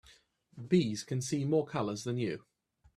Bees 0.67 1.03
can 1.03 1.21
see 1.21 1.45
more 1.45 1.63
colors 1.67 2.05
than 2.05 2.17
you. 2.17 2.43